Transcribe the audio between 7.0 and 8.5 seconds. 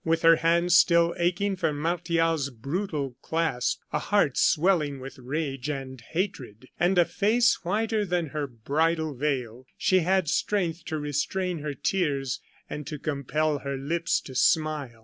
face whiter than her